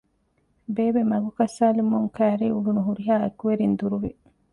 ބޭބެ 0.75 1.01
މަގު 1.11 1.29
ކައްސައިލުމުން 1.37 2.07
ކައިރީ 2.15 2.47
އުޅުން 2.53 2.81
ހުރިހާ 2.87 3.15
އެކުވެރިން 3.23 3.75
ދުރުވި 3.79 4.11